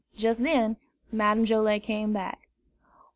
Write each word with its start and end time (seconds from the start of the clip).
Just 0.17 0.41
then 0.41 0.77
Madame 1.11 1.45
Joilet 1.45 1.83
came 1.83 2.11
back. 2.11 2.39